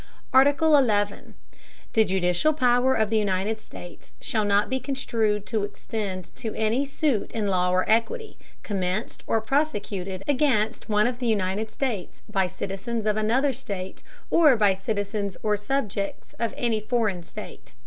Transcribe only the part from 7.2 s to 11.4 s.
in law or equity, commenced or prosecuted against one of the